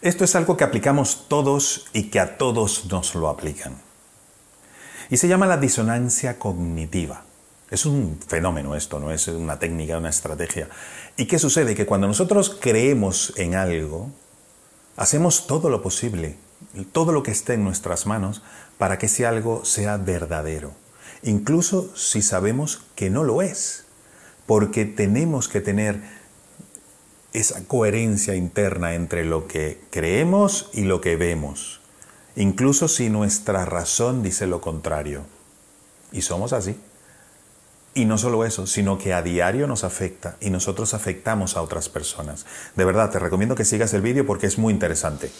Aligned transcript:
Esto 0.00 0.24
es 0.24 0.36
algo 0.36 0.56
que 0.56 0.62
aplicamos 0.62 1.26
todos 1.28 1.86
y 1.92 2.04
que 2.04 2.20
a 2.20 2.38
todos 2.38 2.86
nos 2.86 3.16
lo 3.16 3.28
aplican. 3.28 3.76
Y 5.10 5.16
se 5.16 5.26
llama 5.26 5.46
la 5.46 5.56
disonancia 5.56 6.38
cognitiva. 6.38 7.24
Es 7.70 7.84
un 7.84 8.18
fenómeno 8.26 8.76
esto, 8.76 9.00
no 9.00 9.10
es 9.10 9.26
una 9.26 9.58
técnica, 9.58 9.98
una 9.98 10.10
estrategia. 10.10 10.68
¿Y 11.16 11.26
qué 11.26 11.38
sucede? 11.38 11.74
Que 11.74 11.84
cuando 11.84 12.06
nosotros 12.06 12.56
creemos 12.60 13.32
en 13.36 13.56
algo, 13.56 14.10
hacemos 14.96 15.48
todo 15.48 15.68
lo 15.68 15.82
posible, 15.82 16.36
todo 16.92 17.12
lo 17.12 17.24
que 17.24 17.32
esté 17.32 17.54
en 17.54 17.64
nuestras 17.64 18.06
manos 18.06 18.42
para 18.78 18.98
que 18.98 19.06
ese 19.06 19.26
algo 19.26 19.64
sea 19.64 19.96
verdadero, 19.96 20.72
incluso 21.22 21.94
si 21.96 22.22
sabemos 22.22 22.82
que 22.94 23.10
no 23.10 23.24
lo 23.24 23.42
es, 23.42 23.84
porque 24.46 24.84
tenemos 24.84 25.48
que 25.48 25.60
tener 25.60 26.00
esa 27.32 27.64
coherencia 27.64 28.34
interna 28.34 28.94
entre 28.94 29.24
lo 29.24 29.46
que 29.46 29.80
creemos 29.90 30.70
y 30.72 30.82
lo 30.82 31.00
que 31.00 31.16
vemos, 31.16 31.80
incluso 32.36 32.88
si 32.88 33.10
nuestra 33.10 33.64
razón 33.64 34.22
dice 34.22 34.46
lo 34.46 34.60
contrario. 34.60 35.24
Y 36.12 36.22
somos 36.22 36.52
así. 36.52 36.76
Y 37.94 38.04
no 38.04 38.16
solo 38.16 38.44
eso, 38.44 38.66
sino 38.66 38.96
que 38.96 39.12
a 39.12 39.22
diario 39.22 39.66
nos 39.66 39.82
afecta 39.82 40.36
y 40.40 40.50
nosotros 40.50 40.94
afectamos 40.94 41.56
a 41.56 41.62
otras 41.62 41.88
personas. 41.88 42.46
De 42.76 42.84
verdad, 42.84 43.10
te 43.10 43.18
recomiendo 43.18 43.56
que 43.56 43.64
sigas 43.64 43.92
el 43.92 44.02
vídeo 44.02 44.24
porque 44.24 44.46
es 44.46 44.56
muy 44.56 44.72
interesante. 44.72 45.30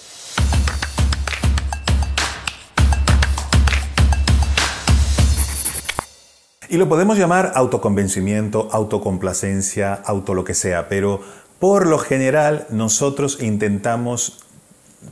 Y 6.71 6.77
lo 6.77 6.87
podemos 6.87 7.17
llamar 7.17 7.53
autoconvencimiento, 7.55 8.69
autocomplacencia, 8.73 9.95
auto 9.95 10.35
lo 10.35 10.45
que 10.45 10.53
sea, 10.53 10.87
pero 10.91 11.23
por 11.59 11.87
lo 11.87 11.99
general 11.99 12.67
nosotros 12.71 13.39
intentamos, 13.41 14.39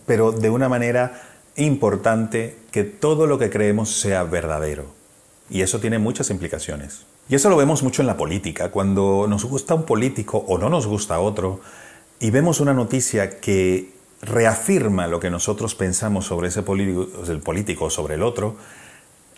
pero 0.06 0.32
de 0.32 0.50
una 0.50 0.68
manera 0.68 1.22
importante, 1.56 2.58
que 2.70 2.84
todo 2.84 3.26
lo 3.26 3.38
que 3.38 3.50
creemos 3.50 3.90
sea 3.90 4.22
verdadero. 4.24 4.84
Y 5.48 5.62
eso 5.62 5.80
tiene 5.80 5.98
muchas 5.98 6.30
implicaciones. 6.30 7.06
Y 7.28 7.34
eso 7.34 7.50
lo 7.50 7.56
vemos 7.56 7.82
mucho 7.82 8.02
en 8.02 8.06
la 8.06 8.16
política, 8.16 8.70
cuando 8.70 9.26
nos 9.28 9.44
gusta 9.44 9.74
un 9.74 9.84
político 9.84 10.44
o 10.46 10.58
no 10.58 10.68
nos 10.68 10.86
gusta 10.86 11.18
otro, 11.18 11.60
y 12.20 12.30
vemos 12.30 12.60
una 12.60 12.74
noticia 12.74 13.40
que 13.40 13.92
reafirma 14.22 15.06
lo 15.06 15.20
que 15.20 15.30
nosotros 15.30 15.74
pensamos 15.74 16.26
sobre 16.26 16.48
ese 16.48 16.62
político, 16.62 17.08
el 17.28 17.40
político 17.40 17.90
sobre 17.90 18.14
el 18.14 18.22
otro, 18.22 18.56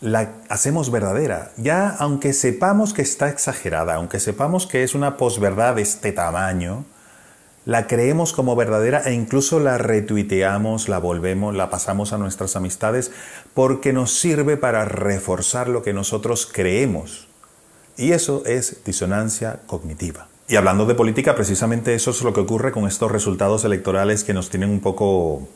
la 0.00 0.34
hacemos 0.48 0.90
verdadera. 0.90 1.52
Ya 1.56 1.88
aunque 1.88 2.32
sepamos 2.32 2.92
que 2.92 3.02
está 3.02 3.28
exagerada, 3.28 3.94
aunque 3.94 4.20
sepamos 4.20 4.66
que 4.66 4.82
es 4.82 4.94
una 4.94 5.16
posverdad 5.16 5.76
de 5.76 5.82
este 5.82 6.12
tamaño, 6.12 6.84
la 7.68 7.86
creemos 7.86 8.32
como 8.32 8.56
verdadera 8.56 9.02
e 9.04 9.12
incluso 9.12 9.60
la 9.60 9.76
retuiteamos, 9.76 10.88
la 10.88 10.98
volvemos, 10.98 11.54
la 11.54 11.68
pasamos 11.68 12.14
a 12.14 12.18
nuestras 12.18 12.56
amistades 12.56 13.10
porque 13.52 13.92
nos 13.92 14.18
sirve 14.18 14.56
para 14.56 14.86
reforzar 14.86 15.68
lo 15.68 15.82
que 15.82 15.92
nosotros 15.92 16.48
creemos. 16.50 17.28
Y 17.98 18.12
eso 18.12 18.42
es 18.46 18.82
disonancia 18.86 19.60
cognitiva. 19.66 20.28
Y 20.48 20.56
hablando 20.56 20.86
de 20.86 20.94
política, 20.94 21.34
precisamente 21.34 21.94
eso 21.94 22.10
es 22.10 22.22
lo 22.22 22.32
que 22.32 22.40
ocurre 22.40 22.72
con 22.72 22.86
estos 22.86 23.12
resultados 23.12 23.66
electorales 23.66 24.24
que 24.24 24.32
nos 24.32 24.48
tienen 24.48 24.70
un 24.70 24.80
poco 24.80 25.46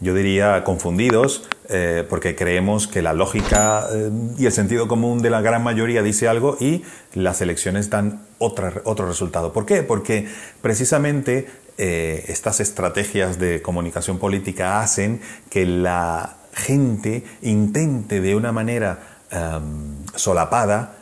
yo 0.00 0.14
diría, 0.14 0.62
confundidos, 0.64 1.48
eh, 1.68 2.06
porque 2.08 2.36
creemos 2.36 2.86
que 2.86 3.02
la 3.02 3.12
lógica 3.12 3.86
eh, 3.92 4.10
y 4.38 4.46
el 4.46 4.52
sentido 4.52 4.88
común 4.88 5.20
de 5.20 5.30
la 5.30 5.40
gran 5.40 5.62
mayoría 5.62 6.02
dice 6.02 6.28
algo 6.28 6.56
y 6.60 6.84
las 7.14 7.40
elecciones 7.40 7.90
dan 7.90 8.22
otro 8.38 9.06
resultado. 9.06 9.52
¿Por 9.52 9.66
qué? 9.66 9.82
Porque 9.82 10.28
precisamente 10.62 11.48
eh, 11.76 12.24
estas 12.28 12.60
estrategias 12.60 13.38
de 13.38 13.62
comunicación 13.62 14.18
política 14.18 14.80
hacen 14.80 15.20
que 15.50 15.66
la 15.66 16.36
gente 16.52 17.24
intente 17.42 18.20
de 18.20 18.34
una 18.34 18.50
manera 18.50 18.98
em, 19.30 20.04
solapada 20.14 20.94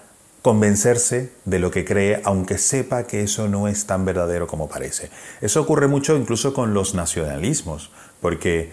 convencerse 0.43 1.33
de 1.45 1.59
lo 1.59 1.71
que 1.71 1.85
cree, 1.85 2.21
aunque 2.25 2.59
sepa 2.59 3.05
que 3.05 3.23
eso 3.23 3.49
no 3.49 3.69
es 3.69 3.87
tan 3.87 4.05
verdadero 4.05 4.47
como 4.47 4.69
parece. 4.69 5.11
Eso 5.41 5.63
ocurre 5.63 5.89
mucho 5.89 6.15
incluso 6.17 6.53
con 6.53 6.75
los 6.75 6.95
nacionalismos, 6.95 7.91
porque 8.21 8.71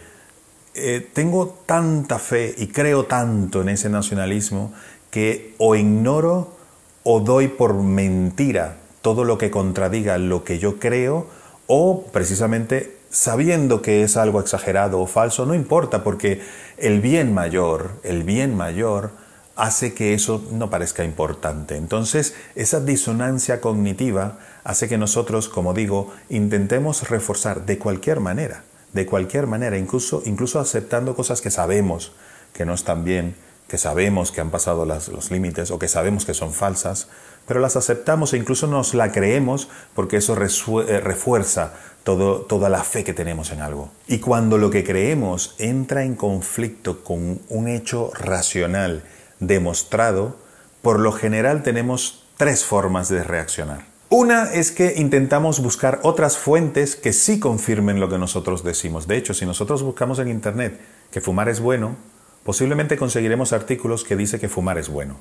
eh, 0.75 1.07
tengo 1.13 1.59
tanta 1.65 2.17
fe 2.17 2.55
y 2.57 2.67
creo 2.67 3.05
tanto 3.05 3.61
en 3.61 3.69
ese 3.69 3.89
nacionalismo 3.89 4.73
que 5.11 5.53
o 5.59 5.75
ignoro 5.75 6.57
o 7.03 7.19
doy 7.19 7.47
por 7.47 7.75
mentira 7.75 8.77
todo 9.03 9.23
lo 9.23 9.37
que 9.37 9.51
contradiga 9.51 10.17
lo 10.17 10.43
que 10.43 10.57
yo 10.57 10.79
creo 10.79 11.27
o 11.67 12.05
precisamente 12.11 12.97
sabiendo 13.11 13.83
que 13.83 14.01
es 14.01 14.17
algo 14.17 14.39
exagerado 14.39 14.99
o 14.99 15.05
falso, 15.05 15.45
no 15.45 15.53
importa 15.53 16.03
porque 16.03 16.41
el 16.77 17.01
bien 17.01 17.35
mayor, 17.35 17.91
el 18.01 18.23
bien 18.23 18.57
mayor 18.57 19.11
hace 19.55 19.93
que 19.93 20.15
eso 20.15 20.43
no 20.51 20.71
parezca 20.71 21.03
importante. 21.03 21.75
Entonces, 21.75 22.33
esa 22.55 22.79
disonancia 22.79 23.61
cognitiva 23.61 24.39
hace 24.63 24.89
que 24.89 24.97
nosotros, 24.97 25.47
como 25.47 25.75
digo, 25.75 26.11
intentemos 26.29 27.07
reforzar 27.07 27.67
de 27.67 27.77
cualquier 27.77 28.19
manera 28.19 28.63
de 28.93 29.05
cualquier 29.05 29.47
manera, 29.47 29.77
incluso, 29.77 30.21
incluso 30.25 30.59
aceptando 30.59 31.15
cosas 31.15 31.41
que 31.41 31.51
sabemos 31.51 32.13
que 32.53 32.65
no 32.65 32.73
están 32.73 33.03
bien, 33.03 33.35
que 33.67 33.77
sabemos 33.77 34.31
que 34.31 34.41
han 34.41 34.51
pasado 34.51 34.85
los 34.85 35.31
límites 35.31 35.71
o 35.71 35.79
que 35.79 35.87
sabemos 35.87 36.25
que 36.25 36.33
son 36.33 36.53
falsas, 36.53 37.07
pero 37.47 37.59
las 37.59 37.75
aceptamos 37.75 38.33
e 38.33 38.37
incluso 38.37 38.67
nos 38.67 38.93
la 38.93 39.11
creemos 39.11 39.67
porque 39.95 40.17
eso 40.17 40.33
eh, 40.35 40.99
refuerza 40.99 41.73
toda 42.03 42.69
la 42.69 42.83
fe 42.83 43.03
que 43.03 43.13
tenemos 43.13 43.51
en 43.51 43.61
algo. 43.61 43.89
Y 44.07 44.19
cuando 44.19 44.57
lo 44.57 44.69
que 44.69 44.83
creemos 44.83 45.55
entra 45.57 46.03
en 46.03 46.15
conflicto 46.15 47.03
con 47.03 47.41
un 47.49 47.67
hecho 47.67 48.11
racional 48.13 49.03
demostrado, 49.39 50.37
por 50.81 50.99
lo 50.99 51.11
general 51.11 51.63
tenemos 51.63 52.25
tres 52.37 52.65
formas 52.65 53.09
de 53.09 53.23
reaccionar. 53.23 53.92
Una 54.15 54.53
es 54.53 54.71
que 54.71 54.93
intentamos 54.97 55.59
buscar 55.59 55.99
otras 56.03 56.37
fuentes 56.37 56.95
que 56.95 57.13
sí 57.13 57.39
confirmen 57.39 57.99
lo 57.99 58.09
que 58.09 58.19
nosotros 58.19 58.63
decimos. 58.63 59.07
De 59.07 59.17
hecho, 59.17 59.33
si 59.33 59.43
nosotros 59.47 59.81
buscamos 59.81 60.19
en 60.19 60.27
Internet 60.27 60.79
que 61.09 61.19
fumar 61.19 61.49
es 61.49 61.59
bueno, 61.59 61.95
posiblemente 62.43 62.95
conseguiremos 62.95 63.53
artículos 63.53 64.03
que 64.03 64.15
dice 64.15 64.39
que 64.39 64.49
fumar 64.49 64.77
es 64.77 64.89
bueno. 64.89 65.15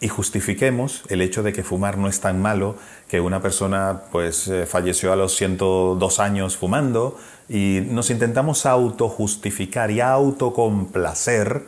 Y 0.00 0.08
justifiquemos 0.08 1.02
el 1.10 1.20
hecho 1.20 1.42
de 1.42 1.52
que 1.52 1.62
fumar 1.62 1.98
no 1.98 2.08
es 2.08 2.20
tan 2.20 2.40
malo, 2.40 2.76
que 3.06 3.20
una 3.20 3.42
persona 3.42 4.04
pues 4.10 4.48
eh, 4.48 4.64
falleció 4.64 5.12
a 5.12 5.16
los 5.16 5.36
102 5.36 6.18
años 6.18 6.56
fumando 6.56 7.18
y 7.50 7.82
nos 7.90 8.08
intentamos 8.08 8.64
autojustificar 8.64 9.90
y 9.90 10.00
autocomplacer 10.00 11.66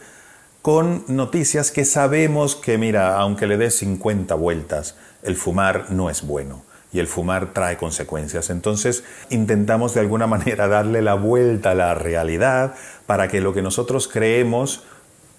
con 0.64 1.04
noticias 1.08 1.70
que 1.70 1.84
sabemos 1.84 2.56
que, 2.56 2.78
mira, 2.78 3.18
aunque 3.18 3.46
le 3.46 3.58
des 3.58 3.76
50 3.76 4.34
vueltas, 4.34 4.96
el 5.22 5.36
fumar 5.36 5.90
no 5.90 6.08
es 6.08 6.26
bueno 6.26 6.62
y 6.90 7.00
el 7.00 7.06
fumar 7.06 7.52
trae 7.52 7.76
consecuencias. 7.76 8.48
Entonces 8.48 9.04
intentamos 9.28 9.92
de 9.92 10.00
alguna 10.00 10.26
manera 10.34 10.66
darle 10.66 11.02
la 11.02 11.16
vuelta 11.16 11.72
a 11.72 11.74
la 11.74 11.94
realidad 11.94 12.76
para 13.04 13.28
que 13.28 13.42
lo 13.42 13.52
que 13.52 13.60
nosotros 13.60 14.08
creemos 14.08 14.84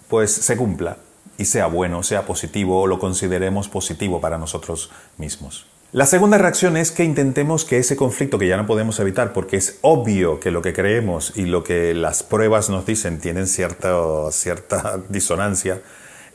pues 0.09 0.31
se 0.31 0.57
cumpla 0.57 0.97
y 1.39 1.45
sea 1.45 1.65
bueno, 1.65 2.03
sea 2.03 2.27
positivo 2.27 2.79
o 2.81 2.85
lo 2.85 2.99
consideremos 2.99 3.67
positivo 3.67 4.21
para 4.21 4.37
nosotros 4.37 4.91
mismos. 5.17 5.65
La 5.91 6.05
segunda 6.05 6.37
reacción 6.37 6.75
es 6.75 6.91
que 6.91 7.03
intentemos 7.03 7.63
que 7.63 7.77
ese 7.77 7.95
conflicto 7.95 8.37
que 8.37 8.47
ya 8.47 8.57
no 8.57 8.65
podemos 8.65 8.99
evitar, 8.99 9.31
porque 9.31 9.55
es 9.55 9.77
obvio 9.81 10.39
que 10.39 10.51
lo 10.51 10.61
que 10.61 10.73
creemos 10.73 11.31
y 11.35 11.45
lo 11.45 11.63
que 11.63 11.93
las 11.93 12.21
pruebas 12.23 12.69
nos 12.69 12.85
dicen 12.85 13.19
tienen 13.19 13.47
cierta, 13.47 13.95
cierta 14.31 14.99
disonancia, 15.09 15.81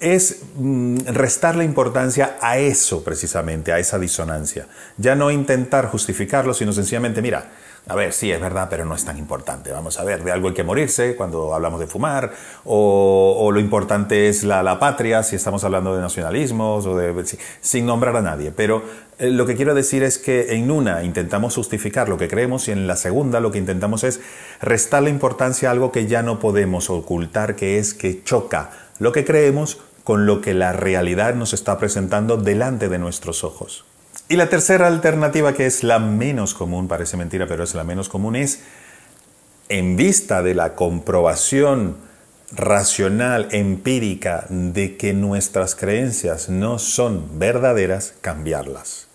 es 0.01 0.41
mm, 0.57 1.01
restarle 1.09 1.65
importancia 1.65 2.39
a 2.41 2.57
eso 2.59 3.05
precisamente, 3.05 3.73
a 3.73 3.79
esa 3.79 3.99
disonancia. 3.99 4.67
Ya 4.97 5.15
no 5.15 5.31
intentar 5.31 5.89
justificarlo, 5.89 6.55
sino 6.55 6.73
sencillamente, 6.73 7.21
mira, 7.21 7.51
a 7.87 7.95
ver, 7.95 8.13
sí, 8.13 8.31
es 8.31 8.41
verdad, 8.41 8.69
pero 8.71 8.85
no 8.85 8.95
es 8.95 9.05
tan 9.05 9.19
importante. 9.19 9.73
Vamos 9.73 9.99
a 9.99 10.05
ver, 10.05 10.23
de 10.23 10.31
algo 10.31 10.49
hay 10.49 10.55
que 10.55 10.63
morirse 10.63 11.17
cuando 11.17 11.55
hablamos 11.55 11.81
de 11.81 11.87
fumar, 11.87 12.33
o, 12.65 13.51
lo 13.53 13.59
importante 13.59 14.29
es 14.29 14.45
la, 14.45 14.79
patria, 14.79 15.23
si 15.23 15.37
estamos 15.37 15.65
hablando 15.65 15.95
de 15.95 16.01
nacionalismos, 16.01 16.87
o 16.87 16.97
de, 16.97 17.25
sin 17.61 17.87
nombrar 17.87 18.17
a 18.17 18.23
nadie. 18.23 18.53
Pero 18.53 18.83
lo 19.21 19.45
que 19.47 19.55
quiero 19.55 19.75
decir 19.75 20.03
es 20.03 20.19
que 20.19 20.55
en 20.55 20.71
una 20.71 21.03
intentamos 21.03 21.55
justificar 21.55 22.09
lo 22.09 22.17
que 22.17 22.29
creemos 22.29 22.69
y 22.69 22.73
en 22.73 22.87
la 22.87 22.97
segunda 22.97 23.41
lo 23.41 23.53
que 23.53 23.59
intentamos 23.59 24.03
es 24.03 24.21
restarle 24.63 25.11
importancia 25.11 25.69
a 25.69 25.73
algo 25.73 25.93
que 25.93 26.07
ya 26.07 26.23
no 26.23 26.39
podemos 26.39 26.89
ocultar, 26.89 27.55
que 27.55 27.79
es 27.79 27.93
que 27.93 28.25
choca 28.25 28.71
lo 28.99 29.13
que 29.13 29.27
creemos 29.27 29.79
con 30.05 30.25
lo 30.25 30.41
que 30.41 30.55
la 30.55 30.73
realidad 30.73 31.35
nos 31.35 31.53
está 31.53 31.79
presentando 31.79 32.39
delante 32.39 32.89
de 32.89 32.99
nuestros 32.99 33.45
ojos. 33.45 33.85
Y 34.29 34.37
la 34.37 34.49
tercera 34.49 34.87
alternativa, 34.87 35.53
que 35.53 35.67
es 35.67 35.85
la 35.85 35.99
menos 35.99 36.55
común, 36.55 36.89
parece 36.89 37.17
mentira, 37.17 37.47
pero 37.47 37.65
es 37.65 37.75
la 37.75 37.85
menos 37.85 38.09
común, 38.09 38.37
es 38.37 38.61
en 39.69 39.97
vista 39.97 40.43
de 40.43 40.55
la 40.55 40.75
comprobación 40.75 41.97
racional, 42.53 43.49
empírica, 43.53 44.47
de 44.49 44.97
que 44.97 45.13
nuestras 45.13 45.75
creencias 45.75 46.49
no 46.49 46.79
son 46.79 47.39
verdaderas, 47.39 48.15
cambiarlas. 48.21 49.10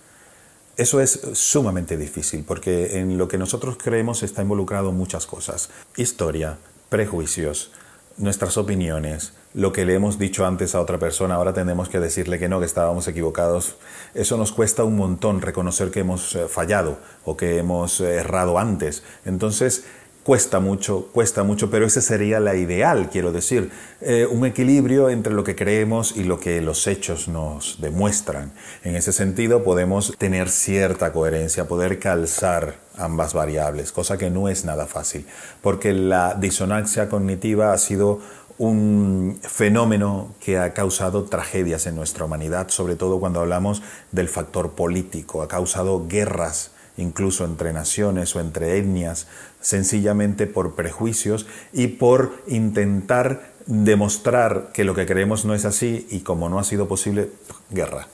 Eso 0.78 1.00
es 1.00 1.22
sumamente 1.34 1.96
difícil 1.96 2.44
porque 2.46 3.00
en 3.00 3.18
lo 3.18 3.30
que 3.30 3.38
nosotros 3.38 3.78
creemos 3.82 4.24
está 4.24 4.42
involucrado 4.42 4.92
muchas 4.92 5.26
cosas. 5.26 5.70
Historia, 5.96 6.58
prejuicios, 6.90 7.72
nuestras 8.18 8.58
opiniones, 8.58 9.34
lo 9.54 9.72
que 9.72 9.86
le 9.86 9.94
hemos 9.94 10.20
dicho 10.20 10.46
antes 10.46 10.76
a 10.76 10.82
otra 10.82 11.00
persona, 11.00 11.36
ahora 11.36 11.54
tenemos 11.54 11.88
que 11.88 12.02
decirle 12.02 12.40
que 12.40 12.50
no, 12.50 12.60
que 12.60 12.66
estábamos 12.66 13.08
equivocados. 13.08 13.78
Eso 14.14 14.36
nos 14.36 14.52
cuesta 14.52 14.84
un 14.84 14.98
montón 14.98 15.42
reconocer 15.42 15.92
que 15.92 16.02
hemos 16.02 16.36
eh, 16.36 16.48
fallado 16.50 17.00
o 17.24 17.38
que 17.38 17.58
hemos 17.58 18.02
eh, 18.02 18.16
errado 18.16 18.60
antes. 18.60 19.04
Entonces, 19.24 19.86
Cuesta 20.26 20.60
mucho, 20.60 21.10
cuesta 21.14 21.44
mucho, 21.44 21.70
pero 21.70 21.86
ese 21.86 22.02
sería 22.02 22.40
la 22.40 22.56
ideal, 22.56 23.12
quiero 23.12 23.32
decir, 23.32 23.70
eh, 24.02 24.26
un 24.26 24.44
equilibrio 24.44 25.12
entre 25.12 25.32
lo 25.36 25.44
que 25.44 25.56
creemos 25.56 26.18
y 26.18 26.24
lo 26.24 26.40
que 26.40 26.62
los 26.62 26.88
hechos 26.88 27.28
nos 27.28 27.80
demuestran. 27.80 28.52
En 28.84 28.96
ese 28.96 29.14
sentido 29.14 29.64
podemos 29.64 30.18
tener 30.18 30.50
cierta 30.50 31.14
coherencia, 31.14 31.68
poder 31.68 32.00
calzar 32.00 32.78
ambas 32.98 33.36
variables, 33.36 33.92
cosa 33.92 34.18
que 34.18 34.32
no 34.32 34.50
es 34.50 34.66
nada 34.66 34.88
fácil, 34.88 35.28
porque 35.62 35.94
la 35.94 36.34
disonancia 36.34 37.08
cognitiva 37.08 37.72
ha 37.72 37.78
sido 37.78 38.20
un 38.58 39.38
fenómeno 39.44 40.34
que 40.44 40.58
ha 40.58 40.74
causado 40.74 41.26
tragedias 41.26 41.86
en 41.86 41.96
nuestra 41.96 42.26
humanidad, 42.26 42.70
sobre 42.70 42.96
todo 42.96 43.20
cuando 43.20 43.42
hablamos 43.42 43.84
del 44.12 44.28
factor 44.28 44.72
político, 44.72 45.44
ha 45.44 45.48
causado 45.48 46.08
guerras 46.08 46.72
incluso 46.98 47.46
entre 47.46 47.74
naciones 47.74 48.36
o 48.36 48.40
entre 48.40 48.78
etnias, 48.78 49.28
sencillamente 49.62 50.48
por 50.48 50.76
prejuicios 50.76 51.46
y 51.74 51.88
por 51.88 52.44
intentar 52.48 53.54
demostrar 53.66 54.70
que 54.74 54.84
lo 54.84 54.96
que 54.96 55.06
creemos 55.06 55.46
no 55.46 55.56
es 55.56 55.66
así 55.66 56.08
y 56.10 56.22
como 56.22 56.50
no 56.50 56.60
ha 56.60 56.64
sido 56.64 56.88
posible, 56.88 57.30
guerra. 57.70 58.08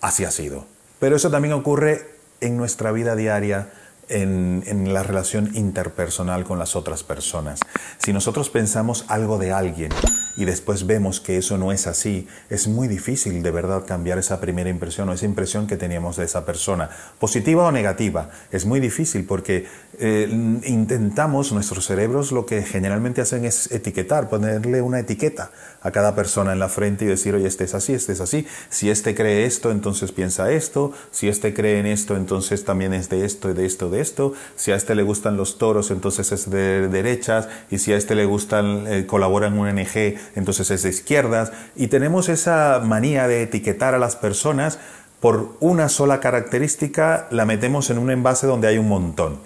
Así 0.00 0.24
ha 0.24 0.30
sido. 0.30 0.66
Pero 1.00 1.16
eso 1.16 1.30
también 1.30 1.54
ocurre 1.54 2.06
en 2.40 2.56
nuestra 2.56 2.92
vida 2.92 3.16
diaria, 3.16 3.70
en, 4.08 4.62
en, 4.66 4.94
la 4.94 5.02
relación 5.02 5.50
interpersonal 5.54 6.44
con 6.44 6.58
las 6.58 6.76
otras 6.76 7.02
personas. 7.02 7.58
Si 7.98 8.12
nosotros 8.12 8.50
pensamos 8.50 9.04
algo 9.08 9.38
de 9.38 9.50
alguien 9.50 9.90
y 10.36 10.44
después 10.44 10.86
vemos 10.86 11.20
que 11.20 11.38
eso 11.38 11.58
no 11.58 11.72
es 11.72 11.86
así, 11.86 12.28
es 12.50 12.68
muy 12.68 12.88
difícil 12.88 13.42
de 13.42 13.50
verdad 13.50 13.84
cambiar 13.86 14.18
esa 14.18 14.40
primera 14.40 14.70
impresión 14.70 15.08
o 15.08 15.12
esa 15.12 15.24
impresión 15.24 15.66
que 15.66 15.76
teníamos 15.76 16.16
de 16.16 16.24
esa 16.24 16.44
persona, 16.44 16.90
positiva 17.18 17.64
o 17.64 17.72
negativa. 17.72 18.30
Es 18.50 18.66
muy 18.66 18.80
difícil 18.80 19.24
porque 19.24 19.66
eh, 19.98 20.28
intentamos, 20.64 21.52
nuestros 21.52 21.86
cerebros 21.86 22.32
lo 22.32 22.44
que 22.44 22.62
generalmente 22.62 23.20
hacen 23.20 23.44
es 23.44 23.70
etiquetar, 23.72 24.28
ponerle 24.28 24.82
una 24.82 25.00
etiqueta 25.00 25.50
a 25.80 25.90
cada 25.90 26.14
persona 26.14 26.52
en 26.52 26.58
la 26.58 26.68
frente 26.68 27.04
y 27.04 27.08
decir, 27.08 27.34
oye, 27.34 27.46
este 27.46 27.64
es 27.64 27.74
así, 27.74 27.94
este 27.94 28.12
es 28.12 28.20
así. 28.20 28.46
Si 28.68 28.90
este 28.90 29.14
cree 29.14 29.46
esto, 29.46 29.70
entonces 29.70 30.12
piensa 30.12 30.50
esto. 30.50 30.92
Si 31.10 31.28
este 31.28 31.54
cree 31.54 31.78
en 31.78 31.86
esto, 31.86 32.16
entonces 32.16 32.64
también 32.64 32.92
es 32.92 33.08
de 33.08 33.24
esto, 33.24 33.54
de 33.54 33.64
esto, 33.64 33.88
de 33.88 34.00
esto. 34.00 34.32
Si 34.56 34.72
a 34.72 34.76
este 34.76 34.94
le 34.94 35.02
gustan 35.02 35.36
los 35.36 35.58
toros, 35.58 35.90
entonces 35.90 36.32
es 36.32 36.50
de 36.50 36.88
derechas. 36.88 37.48
Y 37.70 37.78
si 37.78 37.92
a 37.92 37.96
este 37.96 38.14
le 38.14 38.24
gustan, 38.24 38.84
eh, 38.86 39.06
colabora 39.06 39.46
en 39.46 39.58
un 39.58 39.68
ONG, 39.68 40.16
entonces 40.34 40.70
es 40.70 40.82
de 40.82 40.90
izquierdas. 40.90 41.52
Y 41.74 41.88
tenemos 41.88 42.28
esa 42.28 42.80
manía 42.82 43.28
de 43.28 43.42
etiquetar 43.42 43.94
a 43.94 43.98
las 43.98 44.16
personas 44.16 44.78
por 45.20 45.56
una 45.60 45.88
sola 45.88 46.20
característica, 46.20 47.26
la 47.30 47.46
metemos 47.46 47.90
en 47.90 47.98
un 47.98 48.10
envase 48.10 48.46
donde 48.46 48.68
hay 48.68 48.78
un 48.78 48.88
montón. 48.88 49.40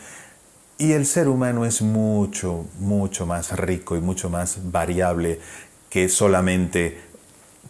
Y 0.79 0.93
el 0.93 1.07
ser 1.07 1.29
humano 1.29 1.67
es 1.67 1.83
mucho, 1.83 2.65
mucho 2.79 3.27
más 3.27 3.57
rico 3.59 3.97
y 3.97 4.01
mucho 4.01 4.31
más 4.31 4.59
variable 4.73 5.39
que 5.91 6.09
solamente 6.09 7.10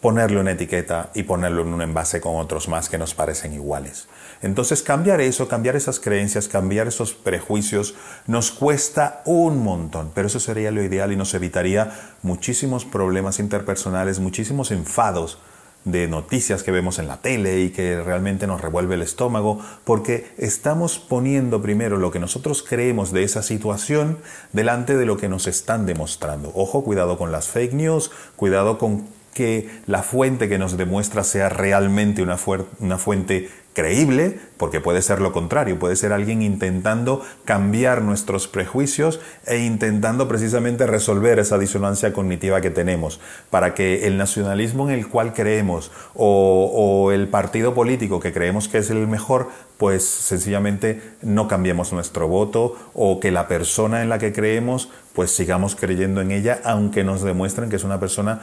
ponerle 0.00 0.40
una 0.40 0.52
etiqueta 0.52 1.10
y 1.14 1.24
ponerlo 1.24 1.62
en 1.62 1.74
un 1.74 1.82
envase 1.82 2.20
con 2.20 2.36
otros 2.36 2.68
más 2.68 2.88
que 2.88 2.98
nos 2.98 3.14
parecen 3.14 3.52
iguales. 3.52 4.08
Entonces 4.42 4.82
cambiar 4.82 5.20
eso, 5.20 5.48
cambiar 5.48 5.76
esas 5.76 6.00
creencias, 6.00 6.48
cambiar 6.48 6.88
esos 6.88 7.12
prejuicios 7.12 7.94
nos 8.26 8.50
cuesta 8.50 9.22
un 9.26 9.62
montón, 9.62 10.10
pero 10.14 10.28
eso 10.28 10.40
sería 10.40 10.70
lo 10.70 10.82
ideal 10.82 11.12
y 11.12 11.16
nos 11.16 11.34
evitaría 11.34 11.92
muchísimos 12.22 12.84
problemas 12.84 13.38
interpersonales, 13.38 14.20
muchísimos 14.20 14.70
enfados 14.70 15.38
de 15.84 16.08
noticias 16.08 16.62
que 16.62 16.72
vemos 16.72 16.98
en 16.98 17.08
la 17.08 17.18
tele 17.18 17.60
y 17.60 17.70
que 17.70 18.02
realmente 18.02 18.46
nos 18.46 18.60
revuelve 18.60 18.96
el 18.96 19.02
estómago, 19.02 19.60
porque 19.84 20.30
estamos 20.36 20.98
poniendo 20.98 21.62
primero 21.62 21.96
lo 21.96 22.10
que 22.10 22.18
nosotros 22.18 22.62
creemos 22.62 23.12
de 23.12 23.22
esa 23.22 23.42
situación 23.42 24.18
delante 24.52 24.96
de 24.96 25.06
lo 25.06 25.16
que 25.16 25.28
nos 25.28 25.46
están 25.46 25.86
demostrando. 25.86 26.52
Ojo, 26.54 26.84
cuidado 26.84 27.16
con 27.16 27.32
las 27.32 27.48
fake 27.48 27.72
news, 27.72 28.10
cuidado 28.36 28.76
con 28.76 29.06
que 29.34 29.70
la 29.86 30.02
fuente 30.02 30.48
que 30.48 30.58
nos 30.58 30.76
demuestra 30.76 31.24
sea 31.24 31.48
realmente 31.48 32.22
una, 32.22 32.36
fuente 32.36 33.48
creíble, 33.72 34.40
porque 34.56 34.80
puede 34.80 35.00
ser 35.00 35.20
lo 35.20 35.32
contrario, 35.32 35.78
puede 35.78 35.94
ser 35.94 36.12
alguien 36.12 36.42
intentando 36.42 37.22
cambiar 37.44 38.02
nuestros 38.02 38.48
prejuicios 38.48 39.20
e 39.46 39.58
intentando 39.58 40.26
precisamente 40.26 40.86
resolver 40.86 41.38
esa 41.38 41.58
disonancia 41.58 42.12
cognitiva 42.12 42.60
que 42.60 42.70
tenemos, 42.70 43.20
para 43.50 43.74
que 43.74 44.08
el 44.08 44.18
nacionalismo 44.18 44.88
en 44.88 44.98
el 44.98 45.06
cual 45.06 45.32
creemos 45.32 45.92
o, 46.14 46.70
o 46.74 47.12
el 47.12 47.28
partido 47.28 47.72
político 47.72 48.18
que 48.18 48.32
creemos 48.32 48.66
que 48.66 48.78
es 48.78 48.90
el 48.90 49.06
mejor, 49.06 49.48
pues 49.78 50.04
sencillamente 50.04 51.00
no 51.22 51.46
cambiemos 51.46 51.92
nuestro 51.92 52.26
voto 52.26 52.76
o 52.92 53.20
que 53.20 53.30
la 53.30 53.46
persona 53.46 54.02
en 54.02 54.08
la 54.08 54.18
que 54.18 54.32
creemos, 54.32 54.90
pues 55.14 55.30
sigamos 55.30 55.76
creyendo 55.76 56.20
en 56.20 56.32
ella, 56.32 56.60
aunque 56.64 57.04
nos 57.04 57.22
demuestren 57.22 57.70
que 57.70 57.76
es 57.76 57.84
una 57.84 58.00
persona 58.00 58.42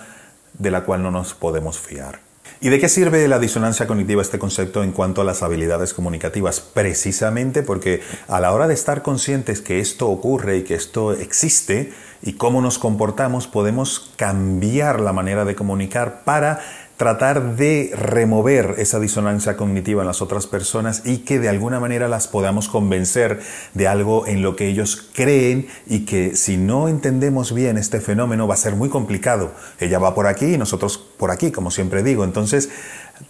de 0.53 0.71
la 0.71 0.83
cual 0.83 1.03
no 1.03 1.11
nos 1.11 1.33
podemos 1.33 1.79
fiar. 1.79 2.27
¿Y 2.59 2.69
de 2.69 2.79
qué 2.79 2.89
sirve 2.89 3.27
la 3.27 3.37
disonancia 3.37 3.85
cognitiva 3.85 4.21
este 4.21 4.39
concepto 4.39 4.83
en 4.83 4.91
cuanto 4.91 5.21
a 5.21 5.23
las 5.23 5.43
habilidades 5.43 5.93
comunicativas? 5.93 6.59
Precisamente 6.59 7.61
porque 7.61 8.01
a 8.27 8.39
la 8.39 8.51
hora 8.51 8.67
de 8.67 8.73
estar 8.73 9.03
conscientes 9.03 9.61
que 9.61 9.79
esto 9.79 10.09
ocurre 10.09 10.57
y 10.57 10.63
que 10.63 10.73
esto 10.73 11.13
existe 11.13 11.93
y 12.23 12.33
cómo 12.33 12.61
nos 12.61 12.79
comportamos, 12.79 13.45
podemos 13.45 14.11
cambiar 14.15 15.01
la 15.01 15.13
manera 15.13 15.45
de 15.45 15.55
comunicar 15.55 16.23
para 16.23 16.59
tratar 16.97 17.55
de 17.55 17.91
remover 17.95 18.75
esa 18.79 18.99
disonancia 18.99 19.55
cognitiva 19.55 20.01
en 20.01 20.07
las 20.07 20.23
otras 20.23 20.47
personas 20.47 21.03
y 21.05 21.19
que 21.19 21.39
de 21.39 21.47
alguna 21.47 21.79
manera 21.79 22.07
las 22.07 22.27
podamos 22.27 22.69
convencer 22.69 23.39
de 23.75 23.87
algo 23.87 24.25
en 24.25 24.41
lo 24.41 24.55
que 24.55 24.67
ellos 24.67 25.07
creen 25.13 25.67
y 25.85 26.05
que 26.05 26.35
si 26.35 26.57
no 26.57 26.87
entendemos 26.87 27.53
bien 27.53 27.77
este 27.77 28.01
fenómeno 28.01 28.47
va 28.47 28.55
a 28.55 28.57
ser 28.57 28.75
muy 28.75 28.89
complicado. 28.89 29.53
Ella 29.79 29.99
va 29.99 30.15
por 30.15 30.25
aquí 30.25 30.55
y 30.55 30.57
nosotros 30.57 30.97
por 30.97 31.29
aquí, 31.29 31.51
como 31.51 31.69
siempre 31.69 32.01
digo. 32.01 32.23
Entonces, 32.23 32.69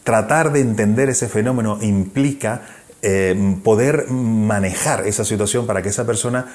tratar 0.03 0.53
de 0.53 0.61
entender 0.61 1.09
ese 1.09 1.27
fenómeno 1.27 1.77
implica 1.81 2.61
eh, 3.01 3.57
poder 3.63 4.09
manejar 4.09 5.05
esa 5.05 5.25
situación 5.25 5.67
para 5.67 5.81
que 5.81 5.89
esa 5.89 6.05
persona 6.05 6.47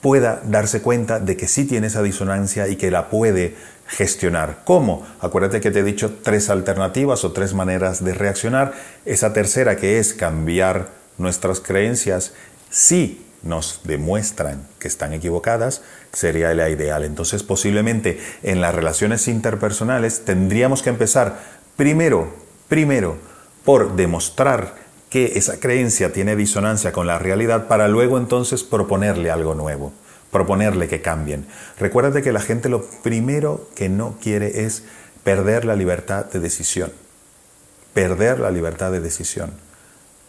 pueda 0.00 0.42
darse 0.44 0.80
cuenta 0.80 1.18
de 1.18 1.36
que 1.36 1.48
sí 1.48 1.64
tiene 1.64 1.88
esa 1.88 2.02
disonancia 2.02 2.68
y 2.68 2.76
que 2.76 2.90
la 2.90 3.10
puede 3.10 3.56
gestionar. 3.86 4.60
¿Cómo? 4.64 5.06
Acuérdate 5.20 5.60
que 5.60 5.70
te 5.70 5.80
he 5.80 5.84
dicho 5.84 6.18
tres 6.22 6.50
alternativas 6.50 7.24
o 7.24 7.32
tres 7.32 7.54
maneras 7.54 8.04
de 8.04 8.14
reaccionar. 8.14 8.74
Esa 9.04 9.32
tercera 9.32 9.76
que 9.76 9.98
es 9.98 10.14
cambiar 10.14 10.88
nuestras 11.16 11.60
creencias 11.60 12.32
si 12.70 13.24
nos 13.42 13.80
demuestran 13.84 14.66
que 14.78 14.88
están 14.88 15.12
equivocadas, 15.12 15.82
sería 16.12 16.52
la 16.54 16.68
ideal. 16.68 17.04
Entonces 17.04 17.42
posiblemente 17.42 18.20
en 18.42 18.60
las 18.60 18.74
relaciones 18.74 19.28
interpersonales 19.28 20.24
tendríamos 20.24 20.82
que 20.82 20.90
empezar 20.90 21.38
primero, 21.76 22.34
primero, 22.68 23.16
por 23.64 23.96
demostrar 23.96 24.74
que 25.10 25.38
esa 25.38 25.58
creencia 25.60 26.12
tiene 26.12 26.36
disonancia 26.36 26.92
con 26.92 27.06
la 27.06 27.18
realidad 27.18 27.66
para 27.66 27.88
luego 27.88 28.18
entonces 28.18 28.62
proponerle 28.62 29.30
algo 29.30 29.54
nuevo, 29.54 29.92
proponerle 30.30 30.88
que 30.88 31.00
cambien. 31.00 31.46
Recuérdate 31.78 32.22
que 32.22 32.32
la 32.32 32.40
gente 32.40 32.68
lo 32.68 32.84
primero 33.02 33.68
que 33.74 33.88
no 33.88 34.16
quiere 34.22 34.64
es 34.64 34.84
perder 35.24 35.64
la 35.64 35.76
libertad 35.76 36.26
de 36.26 36.40
decisión, 36.40 36.92
perder 37.94 38.40
la 38.40 38.50
libertad 38.50 38.92
de 38.92 39.00
decisión. 39.00 39.52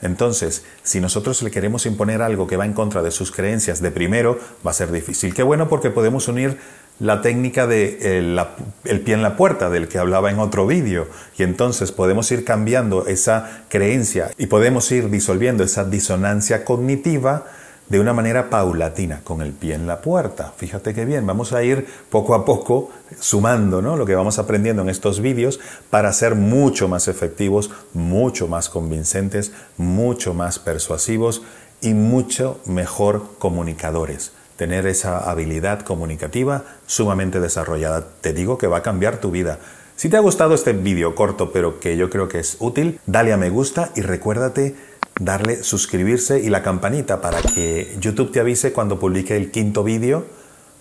Entonces, 0.01 0.63
si 0.83 1.01
nosotros 1.01 1.41
le 1.43 1.51
queremos 1.51 1.85
imponer 1.85 2.21
algo 2.21 2.47
que 2.47 2.55
va 2.55 2.65
en 2.65 2.73
contra 2.73 3.01
de 3.01 3.11
sus 3.11 3.31
creencias 3.31 3.81
de 3.81 3.91
primero, 3.91 4.39
va 4.65 4.71
a 4.71 4.73
ser 4.73 4.91
difícil. 4.91 5.33
Qué 5.33 5.43
bueno 5.43 5.67
porque 5.67 5.89
podemos 5.89 6.29
unir 6.29 6.57
la 6.99 7.21
técnica 7.21 7.65
de 7.65 7.97
eh, 8.01 8.45
el, 8.83 9.01
pie 9.01 9.13
en 9.13 9.21
la 9.21 9.35
puerta 9.35 9.69
del 9.69 9.87
que 9.87 9.97
hablaba 9.97 10.29
en 10.29 10.39
otro 10.39 10.67
vídeo 10.67 11.07
y 11.37 11.43
entonces 11.43 11.91
podemos 11.91 12.31
ir 12.31 12.43
cambiando 12.43 13.07
esa 13.07 13.63
creencia 13.69 14.31
y 14.37 14.47
podemos 14.47 14.91
ir 14.91 15.09
disolviendo 15.09 15.63
esa 15.63 15.85
disonancia 15.85 16.65
cognitiva 16.65 17.45
de 17.87 17.99
una 17.99 18.13
manera 18.13 18.51
paulatina, 18.51 19.21
con 19.23 19.41
el 19.41 19.51
pie 19.51 19.73
en 19.73 19.87
la 19.87 20.01
puerta. 20.01 20.53
Fíjate 20.55 20.93
qué 20.93 21.05
bien, 21.05 21.25
vamos 21.25 21.53
a 21.53 21.63
ir 21.63 21.87
poco 22.11 22.35
a 22.35 22.45
poco 22.45 22.91
sumando 23.19 23.81
¿no? 23.81 23.97
lo 23.97 24.05
que 24.05 24.13
vamos 24.13 24.37
aprendiendo 24.37 24.83
en 24.83 24.89
estos 24.89 25.21
vídeos 25.21 25.59
para 25.89 26.13
ser 26.13 26.35
mucho 26.35 26.87
más 26.87 27.07
efectivos, 27.07 27.71
mucho 27.93 28.47
más 28.47 28.69
convincentes, 28.69 29.53
mucho 29.77 30.35
más 30.35 30.59
persuasivos 30.59 31.41
y 31.81 31.95
mucho 31.95 32.59
mejor 32.65 33.23
comunicadores 33.39 34.33
tener 34.59 34.87
esa 34.87 35.19
habilidad 35.31 35.83
comunicativa 35.83 36.65
sumamente 36.85 37.39
desarrollada. 37.39 38.05
Te 38.19 38.33
digo 38.33 38.57
que 38.57 38.67
va 38.67 38.79
a 38.79 38.83
cambiar 38.83 39.21
tu 39.21 39.31
vida. 39.31 39.57
Si 39.95 40.09
te 40.09 40.17
ha 40.17 40.19
gustado 40.19 40.53
este 40.53 40.73
vídeo 40.73 41.15
corto, 41.15 41.53
pero 41.53 41.79
que 41.79 41.95
yo 41.95 42.09
creo 42.09 42.27
que 42.27 42.39
es 42.39 42.57
útil, 42.59 42.99
dale 43.05 43.31
a 43.31 43.37
me 43.37 43.49
gusta 43.49 43.91
y 43.95 44.01
recuérdate 44.01 44.75
darle 45.17 45.63
suscribirse 45.63 46.41
y 46.41 46.49
la 46.49 46.61
campanita 46.61 47.21
para 47.21 47.41
que 47.41 47.95
YouTube 48.01 48.33
te 48.33 48.41
avise 48.41 48.73
cuando 48.73 48.99
publique 48.99 49.37
el 49.37 49.49
quinto 49.49 49.85
vídeo 49.85 50.25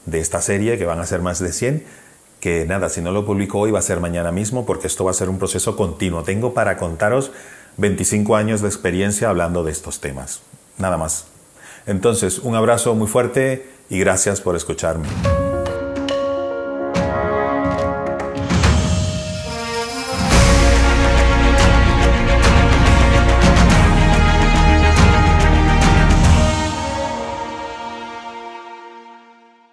de 0.06 0.18
esta 0.18 0.40
serie, 0.40 0.76
que 0.76 0.84
van 0.84 0.98
a 0.98 1.06
ser 1.06 1.22
más 1.22 1.38
de 1.38 1.52
100. 1.52 1.84
Que 2.40 2.66
nada, 2.66 2.88
si 2.88 3.00
no 3.00 3.12
lo 3.12 3.24
publico 3.24 3.60
hoy 3.60 3.70
va 3.70 3.78
a 3.78 3.82
ser 3.82 4.00
mañana 4.00 4.32
mismo 4.32 4.66
porque 4.66 4.88
esto 4.88 5.04
va 5.04 5.12
a 5.12 5.14
ser 5.14 5.28
un 5.28 5.38
proceso 5.38 5.76
continuo. 5.76 6.24
Tengo 6.24 6.52
para 6.52 6.78
contaros 6.78 7.30
25 7.76 8.34
años 8.34 8.60
de 8.60 8.66
experiencia 8.66 9.28
hablando 9.28 9.62
de 9.62 9.70
estos 9.70 10.00
temas. 10.00 10.40
Nada 10.78 10.96
más. 10.96 11.37
Entonces, 11.88 12.38
un 12.38 12.54
abrazo 12.54 12.94
muy 12.94 13.08
fuerte 13.08 13.66
y 13.88 13.98
gracias 13.98 14.40
por 14.42 14.54
escucharme. 14.54 15.08